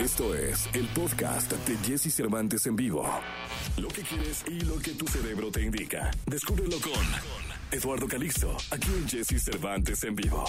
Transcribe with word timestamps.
Esto 0.00 0.34
es 0.34 0.66
el 0.74 0.86
podcast 0.98 1.52
de 1.52 1.76
Jesse 1.76 2.10
Cervantes 2.10 2.66
en 2.66 2.74
vivo. 2.74 3.04
Lo 3.76 3.88
que 3.88 4.00
quieres 4.00 4.42
y 4.48 4.58
lo 4.60 4.78
que 4.78 4.92
tu 4.92 5.06
cerebro 5.06 5.50
te 5.50 5.60
indica. 5.60 6.10
Descúbrelo 6.26 6.76
con 6.80 7.04
Eduardo 7.70 8.08
Calixto, 8.08 8.56
aquí 8.72 8.88
en 8.88 9.06
Jesse 9.06 9.38
Cervantes 9.44 10.02
en 10.04 10.16
vivo. 10.16 10.42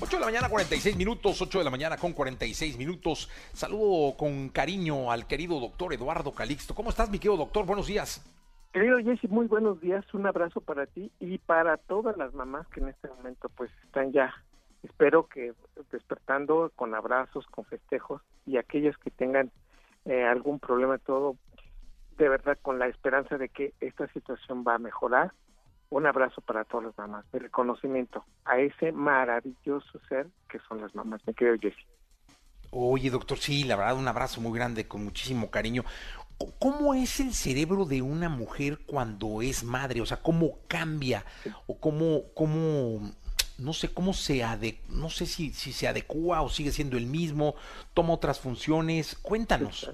8 0.00 0.16
de 0.16 0.20
la 0.20 0.24
mañana, 0.24 0.48
46 0.48 0.96
minutos, 0.96 1.42
8 1.42 1.58
de 1.58 1.64
la 1.64 1.70
mañana 1.70 1.98
con 1.98 2.14
46 2.14 2.78
minutos. 2.78 3.28
Saludo 3.52 4.16
con 4.16 4.48
cariño 4.48 5.12
al 5.12 5.26
querido 5.26 5.60
doctor 5.60 5.92
Eduardo 5.92 6.32
Calixto. 6.32 6.74
¿Cómo 6.74 6.88
estás, 6.88 7.10
mi 7.10 7.18
querido 7.18 7.36
doctor? 7.36 7.66
Buenos 7.66 7.86
días. 7.86 8.24
Querido 8.72 8.96
Jesse, 8.96 9.28
muy 9.28 9.46
buenos 9.46 9.78
días. 9.82 10.02
Un 10.14 10.26
abrazo 10.26 10.62
para 10.62 10.86
ti 10.86 11.12
y 11.20 11.36
para 11.36 11.76
todas 11.76 12.16
las 12.16 12.32
mamás 12.32 12.66
que 12.68 12.80
en 12.80 12.88
este 12.88 13.08
momento 13.08 13.50
pues 13.50 13.70
están 13.84 14.10
ya, 14.10 14.32
espero 14.84 15.26
que 15.26 15.52
despertando 15.90 16.70
con 16.76 16.94
abrazos, 16.94 17.46
con 17.46 17.64
festejos 17.64 18.22
y 18.46 18.56
aquellas 18.56 18.96
que 18.98 19.10
tengan 19.10 19.50
eh, 20.04 20.24
algún 20.24 20.60
problema 20.60 20.98
todo, 20.98 21.36
de 22.18 22.28
verdad 22.28 22.58
con 22.62 22.78
la 22.78 22.86
esperanza 22.86 23.38
de 23.38 23.48
que 23.48 23.72
esta 23.80 24.06
situación 24.08 24.64
va 24.66 24.74
a 24.74 24.78
mejorar. 24.78 25.32
Un 25.90 26.06
abrazo 26.06 26.40
para 26.40 26.64
todas 26.64 26.86
las 26.86 26.98
mamás, 26.98 27.24
de 27.30 27.38
reconocimiento 27.38 28.24
a 28.44 28.58
ese 28.58 28.90
maravilloso 28.90 30.00
ser 30.08 30.26
que 30.48 30.58
son 30.68 30.80
las 30.80 30.94
mamás, 30.94 31.20
me 31.26 31.34
querido 31.34 31.56
Jesse. 31.60 31.86
Oye, 32.70 33.10
doctor, 33.10 33.38
sí, 33.38 33.62
la 33.64 33.76
verdad, 33.76 33.96
un 33.96 34.08
abrazo 34.08 34.40
muy 34.40 34.58
grande, 34.58 34.88
con 34.88 35.04
muchísimo 35.04 35.50
cariño. 35.50 35.84
¿Cómo 36.58 36.94
es 36.94 37.20
el 37.20 37.32
cerebro 37.32 37.84
de 37.84 38.02
una 38.02 38.28
mujer 38.28 38.80
cuando 38.86 39.40
es 39.40 39.62
madre? 39.62 40.00
O 40.00 40.06
sea, 40.06 40.20
¿cómo 40.20 40.58
cambia? 40.66 41.24
¿O 41.68 41.78
cómo, 41.78 42.22
cómo 42.34 43.12
no 43.58 43.72
sé 43.72 43.92
cómo 43.92 44.12
se 44.12 44.44
ade 44.44 44.78
no 44.88 45.10
sé 45.10 45.26
si, 45.26 45.50
si 45.50 45.72
se 45.72 45.88
adecua 45.88 46.42
o 46.42 46.48
sigue 46.48 46.70
siendo 46.70 46.96
el 46.96 47.06
mismo, 47.06 47.54
toma 47.94 48.14
otras 48.14 48.40
funciones? 48.40 49.16
Cuéntanos. 49.16 49.90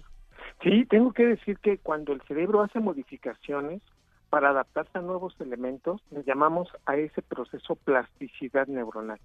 Sí, 0.62 0.84
tengo 0.86 1.12
que 1.12 1.26
decir 1.26 1.58
que 1.58 1.78
cuando 1.78 2.12
el 2.12 2.20
cerebro 2.22 2.62
hace 2.62 2.80
modificaciones 2.80 3.82
para 4.28 4.50
adaptarse 4.50 4.98
a 4.98 5.02
nuevos 5.02 5.34
elementos, 5.40 6.02
le 6.10 6.22
llamamos 6.22 6.68
a 6.86 6.96
ese 6.96 7.22
proceso 7.22 7.74
plasticidad 7.76 8.66
neuronal. 8.66 9.18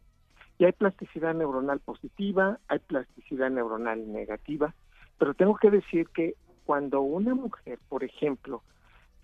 Y 0.57 0.65
hay 0.65 0.71
plasticidad 0.71 1.33
neuronal 1.33 1.79
positiva, 1.79 2.59
hay 2.69 2.79
plasticidad 2.79 3.51
neuronal 3.51 4.11
negativa, 4.11 4.73
pero 5.17 5.33
tengo 5.33 5.55
que 5.57 5.69
decir 5.69 6.07
que 6.09 6.35
cuando 6.65 7.01
una 7.01 7.35
mujer, 7.35 7.79
por 7.89 8.03
ejemplo, 8.03 8.63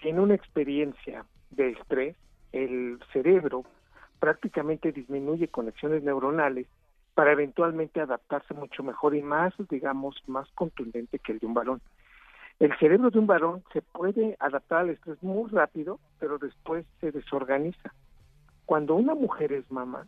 tiene 0.02 0.20
una 0.20 0.36
experiencia 0.36 1.26
de 1.50 1.72
estrés, 1.72 2.16
el 2.52 3.00
cerebro 3.14 3.64
prácticamente 4.22 4.94
disminuye 4.94 5.50
conexiones 5.50 6.04
neuronales 6.04 6.68
para 7.14 7.34
eventualmente 7.34 8.00
adaptarse 8.00 8.54
mucho 8.54 8.84
mejor 8.84 9.16
y 9.16 9.22
más, 9.22 9.54
digamos, 9.70 10.16
más 10.28 10.50
contundente 10.52 11.20
que 11.20 11.34
el 11.34 11.40
de 11.40 11.48
un 11.48 11.54
varón. 11.54 11.82
El 12.62 12.74
cerebro 12.78 13.10
de 13.10 13.20
un 13.20 13.28
varón 13.28 13.64
se 13.74 13.82
puede 13.82 14.38
adaptar 14.40 14.80
al 14.80 14.92
estrés 14.92 15.22
muy 15.22 15.50
rápido, 15.50 16.00
pero 16.20 16.38
después 16.38 16.86
se 17.02 17.12
desorganiza. 17.12 17.94
Cuando 18.66 18.96
una 18.96 19.16
mujer 19.16 19.52
es 19.52 19.70
mamá, 19.70 20.08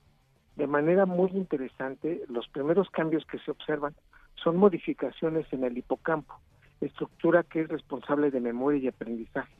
de 0.55 0.67
manera 0.67 1.05
muy 1.05 1.31
interesante, 1.31 2.23
los 2.29 2.47
primeros 2.47 2.89
cambios 2.91 3.25
que 3.25 3.39
se 3.39 3.51
observan 3.51 3.93
son 4.35 4.55
modificaciones 4.55 5.51
en 5.51 5.65
el 5.65 5.77
hipocampo 5.77 6.39
estructura 6.85 7.43
que 7.43 7.61
es 7.61 7.67
responsable 7.67 8.31
de 8.31 8.39
memoria 8.39 8.79
y 8.79 8.87
aprendizaje. 8.87 9.53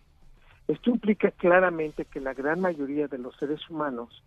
Esto 0.67 0.91
implica 0.91 1.31
claramente 1.31 2.05
que 2.05 2.19
la 2.19 2.33
gran 2.33 2.61
mayoría 2.61 3.07
de 3.07 3.17
los 3.17 3.35
seres 3.37 3.69
humanos, 3.69 4.23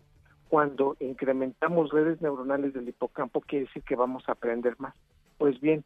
cuando 0.49 0.95
incrementamos 0.99 1.89
redes 1.91 2.21
neuronales 2.21 2.73
del 2.73 2.87
hipocampo, 2.87 3.41
quiere 3.41 3.65
decir 3.65 3.83
que 3.83 3.95
vamos 3.95 4.27
a 4.27 4.33
aprender 4.33 4.75
más. 4.79 4.93
Pues 5.37 5.59
bien, 5.59 5.83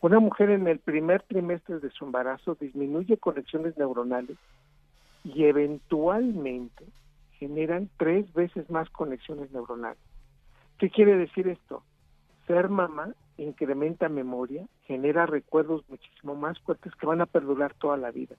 una 0.00 0.18
mujer 0.18 0.50
en 0.50 0.66
el 0.66 0.78
primer 0.78 1.22
trimestre 1.22 1.78
de 1.78 1.90
su 1.90 2.04
embarazo 2.04 2.56
disminuye 2.58 3.18
conexiones 3.18 3.76
neuronales 3.76 4.38
y 5.24 5.44
eventualmente 5.44 6.84
generan 7.32 7.90
tres 7.98 8.32
veces 8.32 8.70
más 8.70 8.88
conexiones 8.90 9.50
neuronales. 9.52 10.02
¿Qué 10.78 10.88
quiere 10.88 11.16
decir 11.16 11.48
esto? 11.48 11.82
Ser 12.46 12.68
mamá 12.68 13.14
incrementa 13.36 14.08
memoria, 14.08 14.66
genera 14.86 15.26
recuerdos 15.26 15.84
muchísimo 15.88 16.34
más 16.34 16.58
fuertes 16.60 16.94
que 16.94 17.06
van 17.06 17.20
a 17.20 17.26
perdurar 17.26 17.74
toda 17.74 17.96
la 17.96 18.10
vida. 18.10 18.36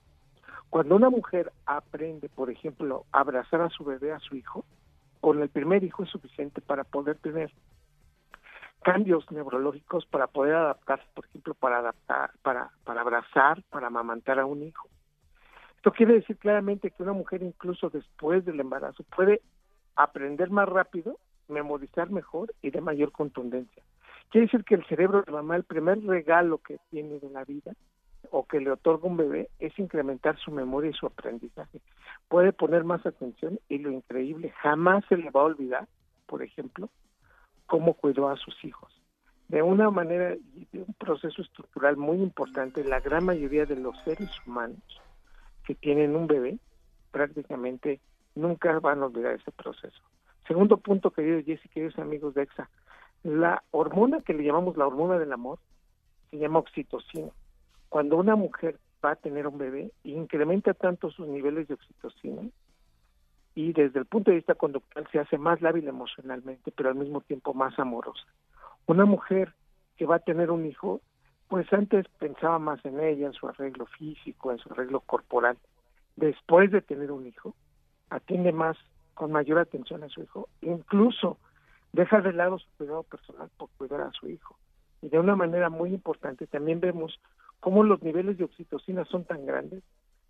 Cuando 0.70 0.96
una 0.96 1.10
mujer 1.10 1.52
aprende, 1.66 2.28
por 2.28 2.50
ejemplo, 2.50 3.04
a 3.12 3.20
abrazar 3.20 3.60
a 3.60 3.70
su 3.70 3.84
bebé, 3.84 4.12
a 4.12 4.20
su 4.20 4.36
hijo, 4.36 4.64
con 5.22 5.40
el 5.40 5.48
primer 5.50 5.84
hijo 5.84 6.02
es 6.02 6.10
suficiente 6.10 6.60
para 6.60 6.82
poder 6.82 7.16
tener 7.18 7.52
cambios 8.82 9.30
neurológicos 9.30 10.04
para 10.06 10.26
poder 10.26 10.56
adaptarse, 10.56 11.06
por 11.14 11.26
ejemplo, 11.26 11.54
para 11.54 11.78
adaptar, 11.78 12.32
para, 12.42 12.72
para 12.82 13.02
abrazar, 13.02 13.62
para 13.70 13.86
amamantar 13.86 14.40
a 14.40 14.46
un 14.46 14.64
hijo. 14.64 14.88
Esto 15.76 15.92
quiere 15.92 16.14
decir 16.14 16.36
claramente 16.38 16.90
que 16.90 17.04
una 17.04 17.12
mujer 17.12 17.40
incluso 17.44 17.88
después 17.88 18.44
del 18.44 18.58
embarazo 18.58 19.04
puede 19.14 19.42
aprender 19.94 20.50
más 20.50 20.68
rápido, 20.68 21.16
memorizar 21.46 22.10
mejor 22.10 22.52
y 22.60 22.70
de 22.70 22.80
mayor 22.80 23.12
contundencia. 23.12 23.84
Quiere 24.28 24.48
decir 24.48 24.64
que 24.64 24.74
el 24.74 24.84
cerebro 24.86 25.22
de 25.22 25.30
mamá, 25.30 25.54
el 25.54 25.64
primer 25.64 26.02
regalo 26.04 26.58
que 26.58 26.78
tiene 26.90 27.20
de 27.20 27.30
la 27.30 27.44
vida 27.44 27.74
o 28.30 28.46
que 28.46 28.60
le 28.60 28.70
otorga 28.70 29.08
un 29.08 29.16
bebé 29.16 29.50
es 29.58 29.78
incrementar 29.78 30.38
su 30.38 30.50
memoria 30.50 30.90
y 30.90 30.94
su 30.94 31.06
aprendizaje. 31.06 31.80
Puede 32.28 32.52
poner 32.52 32.84
más 32.84 33.04
atención 33.04 33.58
y 33.68 33.78
lo 33.78 33.90
increíble, 33.90 34.50
jamás 34.62 35.04
se 35.08 35.16
le 35.16 35.30
va 35.30 35.40
a 35.40 35.44
olvidar, 35.44 35.88
por 36.26 36.42
ejemplo, 36.42 36.88
cómo 37.66 37.94
cuidó 37.94 38.28
a 38.28 38.36
sus 38.36 38.64
hijos. 38.64 38.92
De 39.48 39.62
una 39.62 39.90
manera 39.90 40.34
y 40.54 40.66
de 40.72 40.80
un 40.80 40.94
proceso 40.94 41.42
estructural 41.42 41.96
muy 41.96 42.18
importante, 42.18 42.84
la 42.84 43.00
gran 43.00 43.24
mayoría 43.24 43.66
de 43.66 43.76
los 43.76 43.98
seres 44.02 44.30
humanos 44.46 44.80
que 45.64 45.74
tienen 45.74 46.16
un 46.16 46.26
bebé 46.26 46.58
prácticamente 47.10 48.00
nunca 48.34 48.78
van 48.80 49.02
a 49.02 49.06
olvidar 49.06 49.34
ese 49.34 49.52
proceso. 49.52 50.00
Segundo 50.48 50.78
punto, 50.78 51.10
queridos 51.10 51.44
Jesse, 51.44 51.70
queridos 51.70 51.98
amigos 51.98 52.34
de 52.34 52.42
EXA, 52.42 52.68
la 53.22 53.62
hormona 53.70 54.20
que 54.22 54.34
le 54.34 54.42
llamamos 54.42 54.76
la 54.76 54.86
hormona 54.86 55.18
del 55.18 55.32
amor 55.32 55.58
se 56.30 56.38
llama 56.38 56.58
oxitocina. 56.58 57.30
Cuando 57.92 58.16
una 58.16 58.36
mujer 58.36 58.78
va 59.04 59.10
a 59.10 59.16
tener 59.16 59.46
un 59.46 59.58
bebé, 59.58 59.92
incrementa 60.02 60.72
tanto 60.72 61.10
sus 61.10 61.28
niveles 61.28 61.68
de 61.68 61.74
oxitocina 61.74 62.40
y 63.54 63.74
desde 63.74 63.98
el 63.98 64.06
punto 64.06 64.30
de 64.30 64.38
vista 64.38 64.54
conductual 64.54 65.06
se 65.12 65.18
hace 65.18 65.36
más 65.36 65.60
lábil 65.60 65.86
emocionalmente, 65.86 66.72
pero 66.74 66.88
al 66.88 66.94
mismo 66.94 67.20
tiempo 67.20 67.52
más 67.52 67.78
amorosa. 67.78 68.24
Una 68.86 69.04
mujer 69.04 69.52
que 69.98 70.06
va 70.06 70.16
a 70.16 70.20
tener 70.20 70.50
un 70.50 70.64
hijo, 70.64 71.02
pues 71.48 71.70
antes 71.70 72.08
pensaba 72.18 72.58
más 72.58 72.82
en 72.86 72.98
ella, 72.98 73.26
en 73.26 73.34
su 73.34 73.46
arreglo 73.46 73.84
físico, 73.84 74.52
en 74.52 74.56
su 74.56 74.72
arreglo 74.72 75.00
corporal. 75.00 75.58
Después 76.16 76.70
de 76.70 76.80
tener 76.80 77.12
un 77.12 77.26
hijo, 77.26 77.54
atiende 78.08 78.52
más, 78.52 78.78
con 79.12 79.32
mayor 79.32 79.58
atención 79.58 80.02
a 80.02 80.08
su 80.08 80.22
hijo, 80.22 80.48
incluso 80.62 81.36
deja 81.92 82.22
de 82.22 82.32
lado 82.32 82.58
su 82.58 82.70
cuidado 82.78 83.02
personal 83.02 83.50
por 83.58 83.68
cuidar 83.76 84.00
a 84.00 84.12
su 84.12 84.30
hijo. 84.30 84.56
Y 85.02 85.08
de 85.08 85.18
una 85.18 85.36
manera 85.36 85.68
muy 85.68 85.90
importante 85.90 86.46
también 86.46 86.80
vemos 86.80 87.20
cómo 87.60 87.82
los 87.82 88.02
niveles 88.02 88.38
de 88.38 88.44
oxitocina 88.44 89.04
son 89.04 89.24
tan 89.24 89.44
grandes 89.44 89.82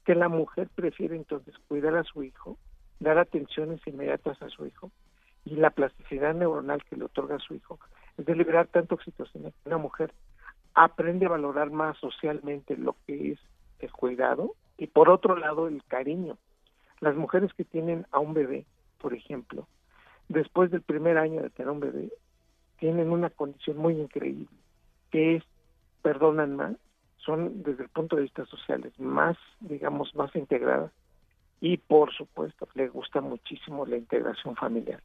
que 0.05 0.15
la 0.15 0.29
mujer 0.29 0.69
prefiere 0.75 1.15
entonces 1.15 1.55
cuidar 1.69 1.97
a 1.97 2.05
su 2.05 2.25
hijo, 2.25 2.59
dar 2.99 3.19
atenciones 3.19 3.81
inmediatas 3.87 4.41
a 4.43 4.49
su 4.49 4.67
hijo 4.67 4.91
y 5.45 5.57
la 5.57 5.71
plasticidad 5.71 6.35
neuronal 6.35 6.83
que 6.85 6.97
le 6.97 7.05
otorga 7.05 7.37
a 7.37 7.41
su 7.41 7.55
hijo 7.55 7.79
es 8.17 8.27
de 8.27 8.35
liberar 8.35 8.67
tanto 8.69 8.95
oxitocina 8.95 9.51
que 9.51 9.69
una 9.69 9.79
mujer 9.79 10.13
aprende 10.75 11.27
a 11.27 11.31
valorar 11.31 11.71
más 11.71 11.97
socialmente 11.99 12.77
lo 12.77 12.97
que 13.07 13.33
es 13.33 13.39
el 13.81 13.93
cuidado 13.93 14.55
y 14.79 14.87
por 14.87 15.11
otro 15.11 15.37
lado 15.37 15.69
el 15.69 15.83
cariño. 15.85 16.39
Las 17.01 17.17
mujeres 17.17 17.53
que 17.55 17.65
tienen 17.65 18.07
a 18.11 18.21
un 18.21 18.33
bebé, 18.33 18.65
por 18.99 19.13
ejemplo, 19.13 19.67
después 20.29 20.71
del 20.71 20.83
primer 20.83 21.19
año 21.19 21.43
de 21.43 21.51
tener 21.51 21.71
un 21.71 21.81
bebé, 21.81 22.11
tienen 22.79 23.11
una 23.11 23.31
condición 23.31 23.77
muy 23.77 23.95
increíble, 23.95 24.49
que 25.13 25.43
perdonan 26.03 26.57
más, 26.57 26.77
son 27.19 27.63
desde 27.63 27.85
el 27.85 27.89
punto 27.89 28.17
de 28.17 28.23
vista 28.23 28.45
social 28.47 28.91
más, 28.99 29.37
digamos, 29.61 30.13
más 30.17 30.35
integradas 30.35 30.91
y 31.61 31.77
por 31.77 32.13
supuesto 32.13 32.67
les 32.75 32.93
gusta 32.93 33.21
muchísimo 33.21 33.87
la 33.87 33.97
integración 33.97 34.57
familiar. 34.57 35.01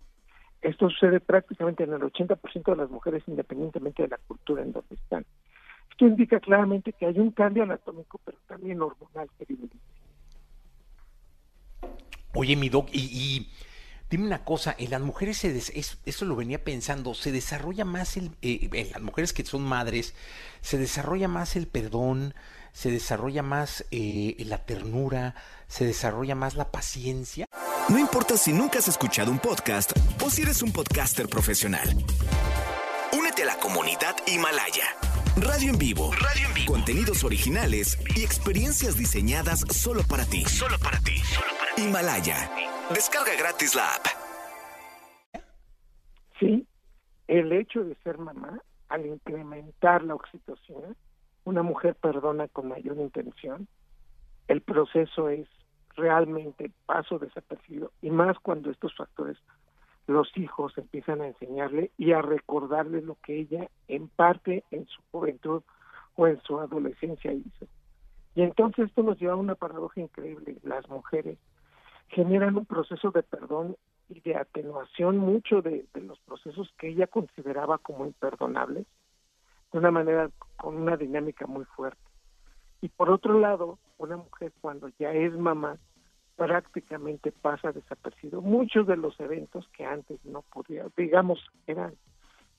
Esto 0.63 0.89
sucede 0.89 1.19
prácticamente 1.19 1.83
en 1.83 1.93
el 1.93 2.01
80% 2.01 2.71
de 2.71 2.75
las 2.75 2.89
mujeres 2.89 3.21
independientemente 3.27 4.01
de 4.01 4.09
la 4.09 4.17
cultura 4.17 4.63
en 4.63 4.71
donde 4.71 4.95
están. 4.95 5.23
Esto 5.91 6.07
indica 6.07 6.39
claramente 6.39 6.93
que 6.93 7.05
hay 7.05 7.19
un 7.19 7.29
cambio 7.29 7.63
anatómico, 7.63 8.19
pero 8.25 8.39
también 8.47 8.81
hormonal, 8.81 9.29
querido. 9.37 9.67
Oye, 12.33 12.55
mi 12.55 12.69
doc, 12.69 12.89
y 12.91 13.47
Dime 14.09 14.25
una 14.25 14.45
cosa, 14.45 14.73
en 14.77 14.91
las 14.91 15.01
mujeres, 15.01 15.37
se 15.37 15.57
eso 16.05 16.25
lo 16.25 16.35
venía 16.35 16.63
pensando, 16.63 17.13
se 17.13 17.31
desarrolla 17.31 17.83
más 17.83 18.15
el, 18.15 18.31
eh, 18.41 18.69
en 18.71 18.91
las 18.91 19.01
mujeres 19.01 19.33
que 19.33 19.43
son 19.43 19.63
madres, 19.63 20.13
se 20.61 20.77
desarrolla 20.77 21.27
más 21.27 21.57
el 21.57 21.67
perdón, 21.67 22.33
se 22.71 22.89
desarrolla 22.89 23.43
más 23.43 23.85
eh, 23.91 24.35
la 24.45 24.65
ternura, 24.65 25.35
se 25.67 25.85
desarrolla 25.85 26.35
más 26.35 26.55
la 26.55 26.71
paciencia. 26.71 27.47
No 27.89 27.99
importa 27.99 28.37
si 28.37 28.53
nunca 28.53 28.79
has 28.79 28.87
escuchado 28.87 29.29
un 29.29 29.39
podcast 29.39 29.91
o 30.23 30.29
si 30.29 30.43
eres 30.43 30.61
un 30.61 30.71
podcaster 30.71 31.27
profesional 31.27 31.95
Únete 33.13 33.43
a 33.43 33.45
la 33.45 33.57
comunidad 33.57 34.15
Himalaya. 34.25 34.95
Radio 35.37 35.71
en 35.71 35.77
vivo. 35.77 36.11
Radio 36.13 36.47
en 36.47 36.53
vivo. 36.53 36.73
Contenidos 36.73 37.23
originales 37.23 37.97
y 38.15 38.23
experiencias 38.23 38.97
diseñadas 38.97 39.63
solo 39.71 40.03
para 40.03 40.25
ti. 40.25 40.43
Solo 40.45 40.77
para 40.79 40.99
ti. 40.99 41.17
Solo 41.19 41.47
para 41.57 41.75
ti. 41.75 41.81
Himalaya. 41.83 42.66
Descarga 42.89 43.35
gratis 43.37 43.75
la 43.75 43.83
app. 43.95 44.05
Sí, 46.39 46.65
el 47.27 47.51
hecho 47.51 47.83
de 47.83 47.95
ser 47.95 48.17
mamá, 48.17 48.61
al 48.87 49.05
implementar 49.05 50.03
la 50.03 50.15
oxitocina, 50.15 50.95
una 51.43 51.63
mujer 51.63 51.95
perdona 51.95 52.47
con 52.47 52.69
mayor 52.69 52.95
intención, 52.97 53.67
el 54.47 54.61
proceso 54.61 55.27
es 55.27 55.49
realmente 55.97 56.71
paso 56.85 57.19
desapercibido 57.19 57.91
y 58.01 58.09
más 58.09 58.39
cuando 58.39 58.71
estos 58.71 58.95
factores 58.95 59.37
los 60.05 60.29
hijos 60.37 60.77
empiezan 60.77 61.19
a 61.19 61.27
enseñarle 61.27 61.91
y 61.97 62.13
a 62.13 62.21
recordarle 62.21 63.01
lo 63.01 63.17
que 63.21 63.37
ella 63.37 63.67
en 63.89 64.07
parte 64.07 64.63
en 64.71 64.87
su 64.87 65.01
juventud 65.11 65.61
o 66.15 66.27
en 66.27 66.41
su 66.43 66.57
adolescencia 66.57 67.33
hizo. 67.33 67.67
Y 68.33 68.43
entonces 68.43 68.87
esto 68.87 69.03
nos 69.03 69.19
lleva 69.19 69.33
a 69.33 69.37
una 69.37 69.55
paradoja 69.55 69.99
increíble. 69.99 70.55
Las 70.63 70.87
mujeres 70.87 71.37
generan 72.09 72.57
un 72.57 72.65
proceso 72.65 73.11
de 73.11 73.23
perdón 73.23 73.75
y 74.09 74.21
de 74.21 74.35
atenuación 74.35 75.17
mucho 75.17 75.61
de, 75.61 75.85
los 75.95 76.19
procesos 76.19 76.73
que 76.77 76.89
ella 76.89 77.07
consideraba 77.07 77.77
como 77.77 78.05
imperdonables, 78.05 78.85
de 79.71 79.77
una 79.77 79.91
manera 79.91 80.29
con 80.55 80.77
una 80.77 80.95
dinámica 80.95 81.45
muy 81.45 81.65
fuerte. 81.65 82.01
Y 82.81 82.89
por 82.89 83.09
otro 83.09 83.39
lado, 83.39 83.79
una 83.97 84.17
mujer 84.17 84.53
cuando 84.61 84.89
ya 84.99 85.11
es 85.11 85.33
mamá 85.33 85.77
prácticamente 86.35 87.31
pasa 87.31 87.71
desapercibido. 87.71 88.41
Muchos 88.41 88.85
de 88.87 88.95
los 88.95 89.19
eventos 89.19 89.67
que 89.69 89.85
antes 89.85 90.23
no 90.23 90.43
podía, 90.43 90.85
digamos, 90.95 91.39
eran 91.65 91.95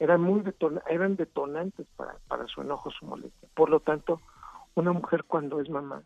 eran 0.00 0.20
muy 0.20 0.42
eran 0.88 1.16
detonantes 1.16 1.86
para, 1.96 2.14
para 2.28 2.46
su 2.46 2.60
enojo, 2.60 2.90
su 2.90 3.04
molestia. 3.04 3.48
Por 3.54 3.68
lo 3.68 3.80
tanto, 3.80 4.20
una 4.74 4.92
mujer 4.92 5.24
cuando 5.24 5.60
es 5.60 5.68
mamá 5.68 6.02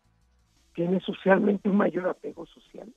tiene 0.75 1.01
socialmente 1.01 1.69
un 1.69 1.77
mayor 1.77 2.09
apego 2.09 2.47
social, 2.47 2.91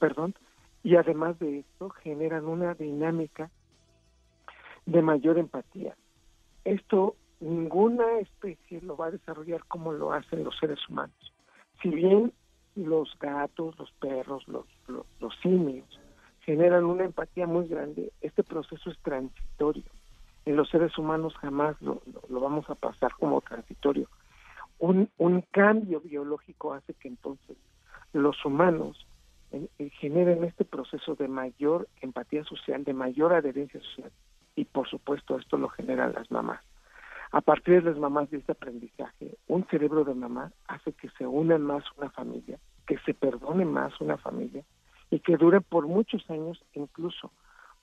perdón, 0.00 0.34
y 0.82 0.96
además 0.96 1.38
de 1.38 1.60
esto 1.60 1.90
generan 1.90 2.46
una 2.46 2.74
dinámica 2.74 3.50
de 4.86 5.02
mayor 5.02 5.38
empatía. 5.38 5.94
Esto 6.64 7.14
ninguna 7.40 8.18
especie 8.18 8.80
lo 8.80 8.96
va 8.96 9.06
a 9.06 9.10
desarrollar 9.10 9.64
como 9.66 9.92
lo 9.92 10.12
hacen 10.12 10.42
los 10.42 10.56
seres 10.58 10.78
humanos. 10.88 11.32
Si 11.82 11.88
bien 11.88 12.32
los 12.74 13.16
gatos, 13.18 13.78
los 13.78 13.90
perros, 13.92 14.46
los, 14.48 14.66
los, 14.88 15.34
simios 15.42 15.86
generan 16.40 16.84
una 16.84 17.04
empatía 17.04 17.46
muy 17.46 17.68
grande, 17.68 18.12
este 18.20 18.42
proceso 18.42 18.90
es 18.90 18.98
transitorio. 18.98 19.84
En 20.46 20.56
los 20.56 20.68
seres 20.70 20.96
humanos 20.96 21.34
jamás 21.36 21.80
lo, 21.82 22.02
lo, 22.28 22.40
vamos 22.40 22.68
a 22.70 22.74
pasar 22.74 23.12
como 23.18 23.40
transitorio. 23.42 24.08
Un, 24.78 25.10
un 25.18 25.42
cambio 25.50 26.00
biológico 26.00 26.72
hace 26.72 26.94
que 26.94 27.08
entonces 27.08 27.56
los 28.12 28.42
humanos 28.44 29.06
generen 29.92 30.44
este 30.44 30.64
proceso 30.64 31.14
de 31.14 31.28
mayor 31.28 31.88
empatía 32.00 32.44
social, 32.44 32.84
de 32.84 32.94
mayor 32.94 33.32
adherencia 33.32 33.80
social. 33.80 34.12
Y 34.56 34.64
por 34.64 34.88
supuesto 34.88 35.38
esto 35.38 35.56
lo 35.56 35.68
generan 35.68 36.12
las 36.12 36.30
mamás. 36.30 36.60
A 37.32 37.40
partir 37.40 37.82
de 37.82 37.90
las 37.90 37.98
mamás 37.98 38.28
de 38.30 38.38
este 38.38 38.52
aprendizaje, 38.52 39.36
un 39.46 39.64
cerebro 39.68 40.04
de 40.04 40.14
mamá 40.14 40.52
hace 40.66 40.92
que 40.92 41.08
se 41.10 41.26
unan 41.26 41.62
más 41.62 41.84
una 41.96 42.10
familia, 42.10 42.58
que 42.86 42.98
se 42.98 43.14
perdone 43.14 43.64
más 43.64 44.00
una 44.00 44.16
familia 44.16 44.64
y 45.10 45.20
que 45.20 45.36
dure 45.36 45.60
por 45.60 45.86
muchos 45.86 46.28
años, 46.28 46.64
incluso 46.72 47.30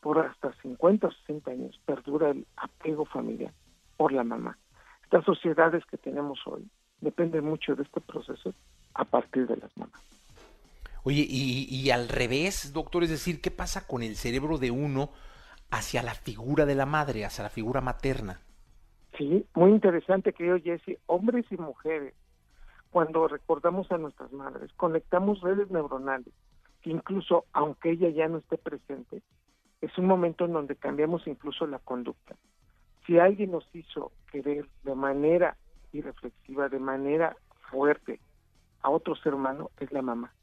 por 0.02 0.20
hasta 0.20 0.54
50 0.62 1.08
o 1.08 1.12
60 1.12 1.52
años, 1.52 1.80
perdura 1.86 2.30
el 2.32 2.46
apego 2.58 3.06
familiar 3.06 3.54
por 3.96 4.12
la 4.12 4.24
mamá. 4.24 4.58
Estas 5.04 5.24
sociedades 5.24 5.86
que 5.86 5.98
tenemos 5.98 6.40
hoy 6.46 6.70
dependen 7.00 7.46
mucho 7.46 7.76
de 7.76 7.84
este 7.84 8.02
proceso 8.02 8.54
a 8.94 9.06
partir 9.06 9.48
de 9.48 9.58
las 9.58 9.76
mamás. 9.78 10.17
Oye, 11.08 11.26
y, 11.26 11.90
al 11.92 12.10
revés, 12.10 12.74
doctor, 12.74 13.02
es 13.02 13.10
decir, 13.10 13.40
¿qué 13.40 13.50
pasa 13.50 13.88
con 13.88 14.04
el 14.04 14.18
cerebro 14.18 14.58
de 14.58 14.72
uno 14.72 15.12
hacia 15.72 16.04
la 16.04 16.14
figura 16.14 16.66
de 16.66 16.76
la 16.76 16.86
madre, 16.86 17.24
hacia 17.24 17.46
la 17.46 17.50
figura 17.50 17.80
materna? 17.80 18.42
Sí, 19.18 19.46
muy 19.54 19.72
interesante, 19.72 20.34
querido 20.34 20.60
Jesse. 20.60 21.00
Hombres 21.06 21.46
y 21.50 21.56
mujeres, 21.56 22.14
cuando 22.90 23.26
recordamos 23.30 23.90
a 23.90 23.98
nuestras 23.98 24.34
madres, 24.34 24.70
conectamos 24.74 25.40
redes 25.40 25.72
neuronales, 25.72 26.34
que 26.82 26.90
incluso 26.90 27.46
aunque 27.54 27.92
ella 27.92 28.10
ya 28.10 28.28
no 28.28 28.40
esté 28.40 28.58
presente, 28.58 29.22
es 29.80 29.98
un 29.98 30.08
momento 30.08 30.44
en 30.44 30.52
donde 30.52 30.76
cambiamos 30.76 31.26
incluso 31.26 31.68
la 31.68 31.80
conducta. 31.80 32.36
Si 33.06 33.18
alguien 33.18 33.52
nos 33.52 33.66
hizo 33.74 34.12
querer 34.30 34.68
de 34.84 34.94
manera 34.94 35.56
irreflexiva, 35.94 36.68
de 36.68 36.80
manera 36.80 37.38
fuerte 37.72 38.20
a 38.82 38.90
otro 38.90 39.16
ser 39.16 39.34
humano, 39.34 39.72
es 39.80 39.90
la 39.94 40.02
mamá. 40.02 40.34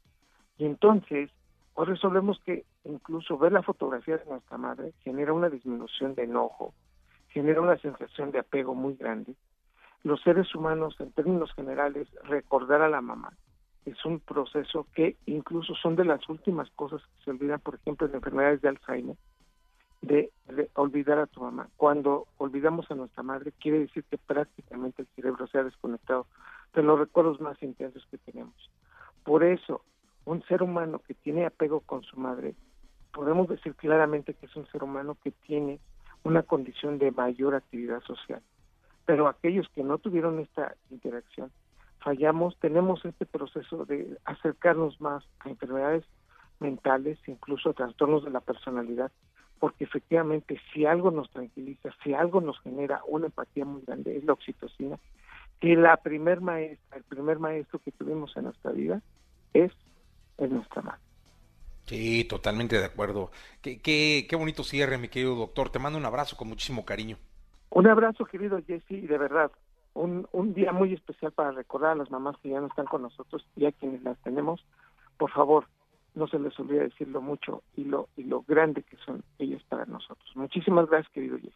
Y 0.57 0.65
entonces, 0.65 1.29
hoy 1.73 1.85
resolvemos 1.85 2.39
que 2.45 2.65
incluso 2.83 3.37
ver 3.37 3.51
la 3.51 3.63
fotografía 3.63 4.17
de 4.17 4.25
nuestra 4.25 4.57
madre 4.57 4.93
genera 5.03 5.33
una 5.33 5.49
disminución 5.49 6.15
de 6.15 6.23
enojo, 6.23 6.73
genera 7.29 7.61
una 7.61 7.77
sensación 7.77 8.31
de 8.31 8.39
apego 8.39 8.75
muy 8.75 8.95
grande. 8.95 9.35
Los 10.03 10.21
seres 10.21 10.53
humanos, 10.55 10.95
en 10.99 11.11
términos 11.11 11.51
generales, 11.53 12.07
recordar 12.23 12.81
a 12.81 12.89
la 12.89 13.01
mamá 13.01 13.33
es 13.85 14.03
un 14.03 14.19
proceso 14.19 14.87
que 14.93 15.15
incluso 15.27 15.75
son 15.75 15.95
de 15.95 16.05
las 16.05 16.27
últimas 16.27 16.69
cosas 16.71 17.01
que 17.01 17.23
se 17.23 17.31
olvidan, 17.31 17.59
por 17.59 17.75
ejemplo, 17.75 18.07
en 18.07 18.15
enfermedades 18.15 18.61
de 18.61 18.69
Alzheimer, 18.69 19.15
de, 20.01 20.31
olvidar 20.73 21.19
a 21.19 21.27
tu 21.27 21.41
mamá. 21.41 21.69
Cuando 21.77 22.27
olvidamos 22.37 22.89
a 22.89 22.95
nuestra 22.95 23.23
madre, 23.23 23.51
quiere 23.59 23.79
decir 23.79 24.03
que 24.05 24.17
prácticamente 24.17 25.03
el 25.03 25.07
cerebro 25.15 25.47
se 25.47 25.59
ha 25.59 25.63
desconectado 25.63 26.25
de 26.73 26.83
los 26.83 26.99
recuerdos 26.99 27.39
más 27.39 27.61
intensos 27.61 28.05
que 28.09 28.17
tenemos. 28.17 28.55
Por 29.23 29.43
eso, 29.43 29.81
un 30.25 30.43
ser 30.43 30.63
humano 30.63 30.99
que 30.99 31.13
tiene 31.13 31.45
apego 31.45 31.81
con 31.81 32.03
su 32.03 32.19
madre, 32.19 32.55
podemos 33.13 33.47
decir 33.47 33.75
claramente 33.75 34.33
que 34.33 34.47
es 34.47 34.55
un 34.55 34.67
ser 34.67 34.83
humano 34.83 35.17
que 35.23 35.31
tiene 35.31 35.79
una 36.23 36.43
condición 36.43 36.97
de 36.97 37.11
mayor 37.11 37.55
actividad 37.55 38.01
social. 38.01 38.41
Pero 39.05 39.27
aquellos 39.27 39.69
que 39.69 39.83
no 39.83 39.99
tuvieron 39.99 40.39
esta 40.39 40.75
interacción, 40.89 41.51
fallamos, 41.99 42.57
tenemos 42.59 43.05
este 43.05 43.25
proceso 43.25 43.85
de 43.85 44.17
acercarnos 44.25 44.99
más 44.99 45.23
a 45.39 45.49
enfermedades 45.49 46.03
mentales, 46.59 47.19
incluso 47.27 47.69
a 47.69 47.73
trastornos 47.73 48.23
de 48.23 48.31
la 48.31 48.39
personalidad, 48.39 49.11
porque 49.59 49.83
efectivamente 49.83 50.59
si 50.73 50.85
algo 50.85 51.11
nos 51.11 51.29
tranquiliza, 51.29 51.89
si 52.03 52.13
algo 52.13 52.41
nos 52.41 52.59
genera 52.61 53.01
una 53.07 53.27
empatía 53.27 53.65
muy 53.65 53.81
grande, 53.85 54.17
es 54.17 54.25
la 54.25 54.33
oxitocina, 54.33 54.99
que 55.59 55.75
la 55.75 55.97
primer 55.97 56.41
maestra, 56.41 56.97
el 56.97 57.03
primer 57.03 57.39
maestro 57.39 57.79
que 57.79 57.91
tuvimos 57.91 58.35
en 58.35 58.45
nuestra 58.45 58.71
vida 58.71 59.01
es 59.53 59.71
en 60.37 60.53
nuestra 60.55 60.81
madre. 60.81 60.99
Sí, 61.85 62.25
totalmente 62.25 62.79
de 62.79 62.85
acuerdo. 62.85 63.31
Qué, 63.61 63.79
qué, 63.79 64.25
qué 64.27 64.35
bonito 64.35 64.63
cierre, 64.63 64.97
mi 64.97 65.07
querido 65.07 65.35
doctor. 65.35 65.69
Te 65.69 65.79
mando 65.79 65.99
un 65.99 66.05
abrazo 66.05 66.35
con 66.35 66.47
muchísimo 66.47 66.83
cariño. 66.83 67.17
Un 67.69 67.87
abrazo, 67.87 68.25
querido 68.25 68.59
Jesse, 68.65 68.91
y 68.91 69.07
de 69.07 69.17
verdad, 69.17 69.51
un, 69.93 70.27
un 70.31 70.53
día 70.53 70.71
muy 70.71 70.93
especial 70.93 71.31
para 71.31 71.51
recordar 71.51 71.91
a 71.91 71.95
las 71.95 72.09
mamás 72.09 72.37
que 72.41 72.49
ya 72.49 72.61
no 72.61 72.67
están 72.67 72.85
con 72.85 73.01
nosotros 73.01 73.45
y 73.55 73.65
a 73.65 73.71
quienes 73.71 74.01
las 74.03 74.17
tenemos. 74.19 74.65
Por 75.17 75.31
favor, 75.31 75.65
no 76.15 76.27
se 76.27 76.39
les 76.39 76.57
olvide 76.59 76.83
decirlo 76.83 77.21
mucho 77.21 77.63
y 77.75 77.83
lo, 77.83 78.09
y 78.17 78.23
lo 78.23 78.41
grande 78.41 78.83
que 78.83 78.97
son 79.05 79.23
ellas 79.37 79.61
para 79.69 79.85
nosotros. 79.85 80.29
Muchísimas 80.35 80.89
gracias, 80.89 81.11
querido 81.13 81.37
Jesse. 81.37 81.53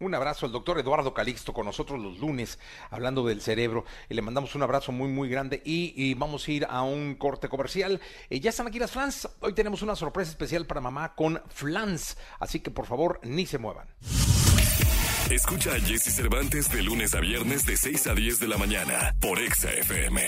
Un 0.00 0.14
abrazo 0.14 0.46
al 0.46 0.52
doctor 0.52 0.78
Eduardo 0.78 1.14
Calixto 1.14 1.52
con 1.52 1.66
nosotros 1.66 2.00
los 2.00 2.18
lunes 2.18 2.58
hablando 2.90 3.24
del 3.24 3.40
cerebro. 3.40 3.84
Y 4.08 4.14
le 4.14 4.22
mandamos 4.22 4.54
un 4.54 4.62
abrazo 4.62 4.92
muy, 4.92 5.08
muy 5.08 5.28
grande 5.28 5.62
y, 5.64 6.14
vamos 6.14 6.46
a 6.46 6.50
ir 6.50 6.66
a 6.68 6.82
un 6.82 7.14
corte 7.14 7.48
comercial. 7.48 8.00
Eh, 8.28 8.40
ya 8.40 8.50
están 8.50 8.66
aquí 8.66 8.78
las 8.78 8.90
flans. 8.90 9.28
Hoy 9.40 9.52
tenemos 9.52 9.82
una 9.82 9.96
sorpresa 9.96 10.30
especial 10.30 10.66
para 10.66 10.80
mamá 10.80 11.14
con 11.14 11.40
flans. 11.48 12.16
Así 12.40 12.60
que 12.60 12.70
por 12.70 12.86
favor, 12.86 13.20
ni 13.22 13.46
se 13.46 13.58
muevan. 13.58 13.88
Escucha 15.30 15.74
a 15.74 15.80
Jesse 15.80 16.14
Cervantes 16.14 16.70
de 16.70 16.82
lunes 16.82 17.14
a 17.14 17.20
viernes 17.20 17.64
de 17.64 17.76
6 17.76 18.06
a 18.08 18.14
10 18.14 18.40
de 18.40 18.48
la 18.48 18.58
mañana 18.58 19.14
por 19.20 19.38
Exa 19.38 19.70
FM. 19.72 20.20